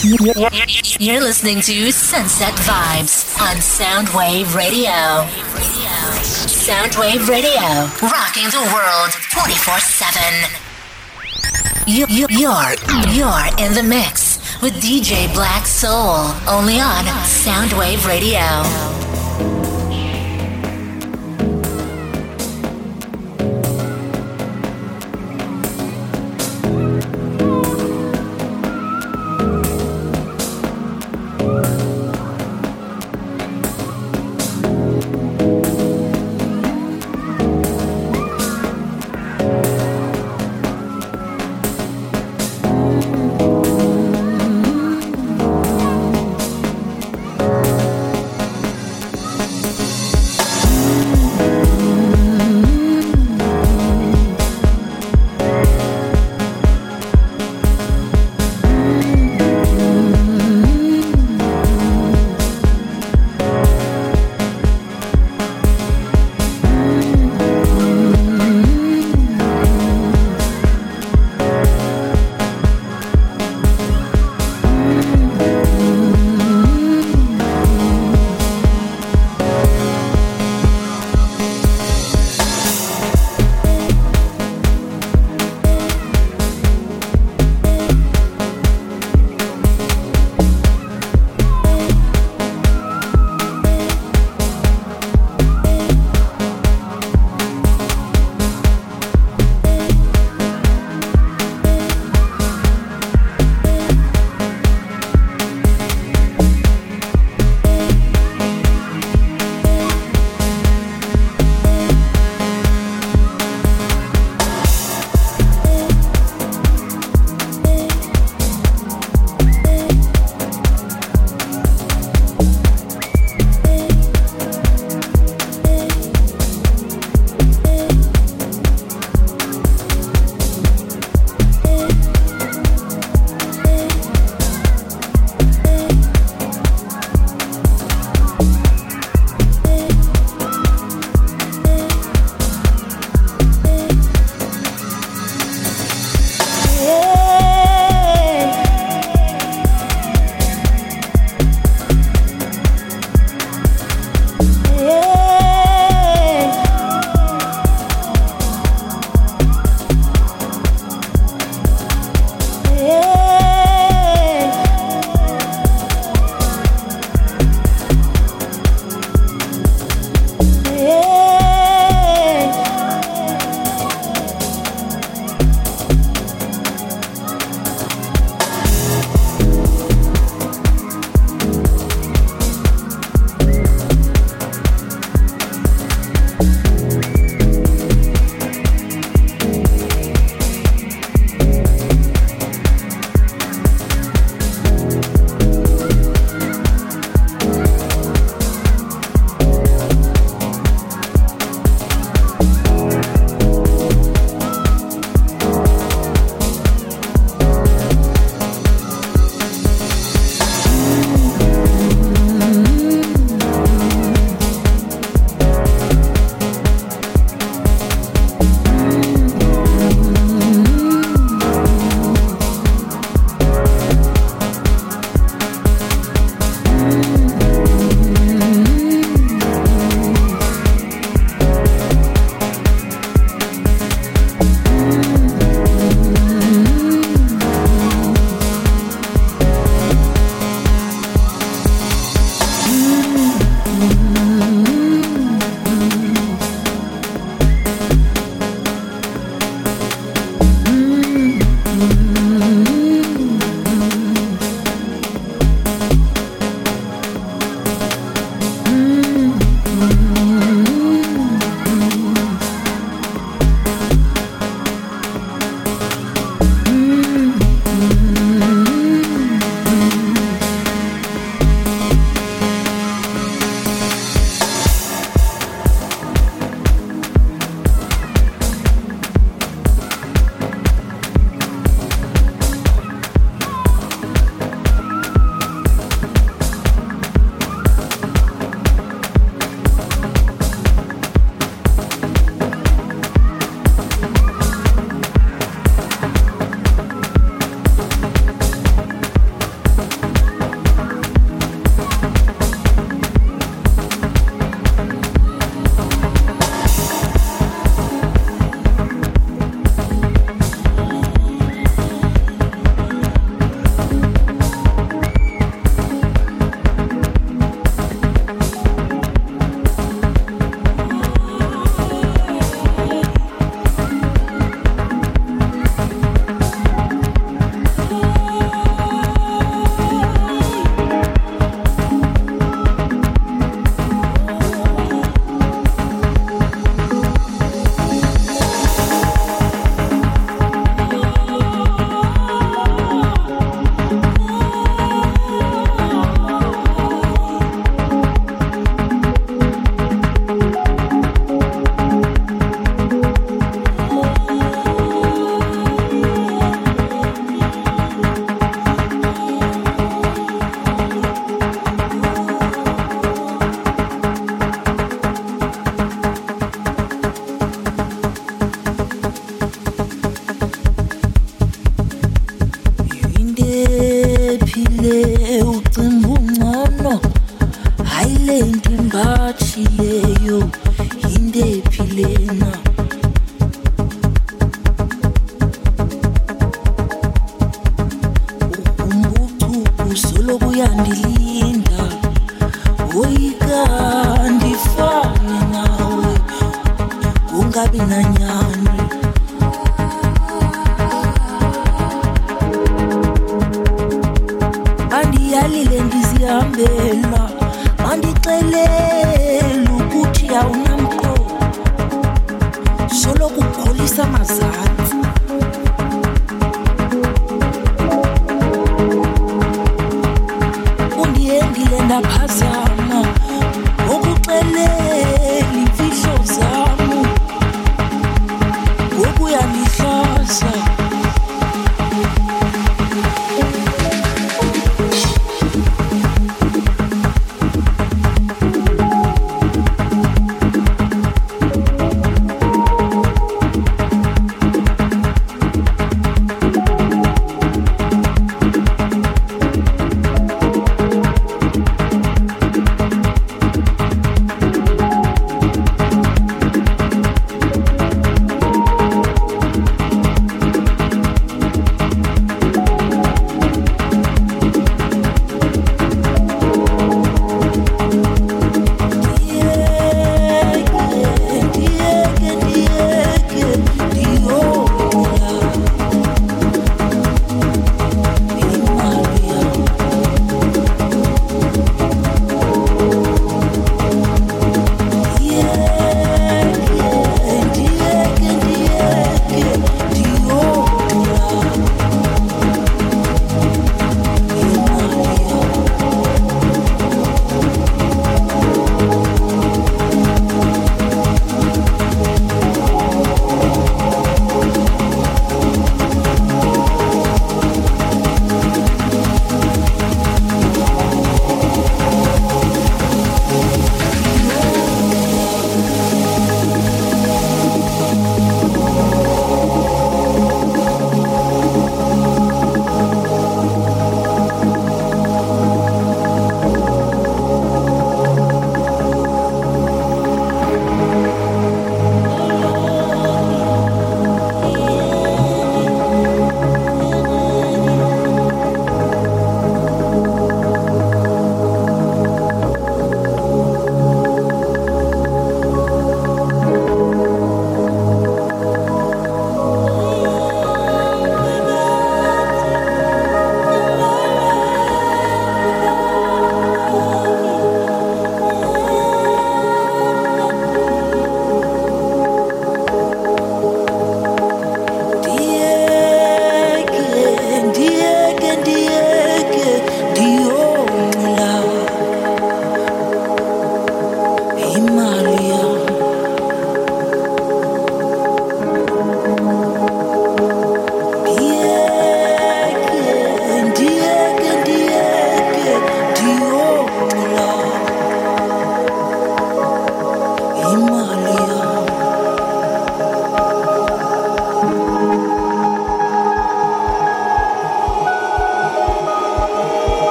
You're 0.00 1.20
listening 1.20 1.60
to 1.62 1.90
Sunset 1.90 2.54
Vibes 2.54 3.36
on 3.40 3.56
Soundwave 3.56 4.54
Radio. 4.54 5.26
Soundwave 6.46 7.28
Radio, 7.28 7.90
rocking 8.00 8.44
the 8.44 8.62
world 8.72 9.10
24 9.32 9.80
7. 9.80 10.22
You're 11.88 12.30
you're 12.30 13.48
in 13.58 13.74
the 13.74 13.82
mix 13.82 14.38
with 14.62 14.74
DJ 14.74 15.26
Blacksoul, 15.34 16.30
only 16.46 16.78
on 16.78 17.04
Soundwave 17.24 18.06
Radio. 18.06 19.07